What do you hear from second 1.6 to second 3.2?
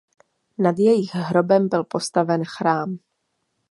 byl postaven chrám.